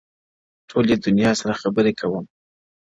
[0.63, 2.25] o ټولي دنـيـا سره خــبري كـــوم،